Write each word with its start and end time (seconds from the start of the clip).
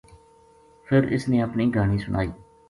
فِر 0.89 1.03
اِس 1.13 1.27
نے 1.29 1.37
اپنی 1.45 1.63
گھانی 1.75 1.97
سنا 2.05 2.19
ئی 2.23 2.29